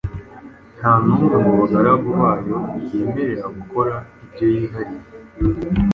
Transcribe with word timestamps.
Nta 0.79 0.91
n’umwe 1.03 1.35
mu 1.43 1.51
bagaragu 1.59 2.09
bayo 2.21 2.57
yemerera 2.91 3.45
gukora 3.57 3.95
ibyo 4.25 4.45
yihariye 4.53 5.03